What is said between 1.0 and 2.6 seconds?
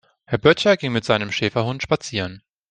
seinem Schäferhund spazieren.